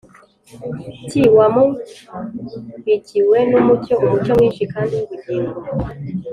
[1.09, 5.57] t wamurikiwe n’umucyo, umucyo mwinshi kandi w’ubugingo